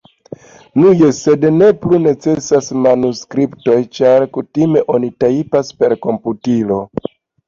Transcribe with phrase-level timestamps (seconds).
[0.83, 6.79] Nu jes, sed ne plu necesas manuskriptoj, ĉar kutime oni tajpas per komputilo.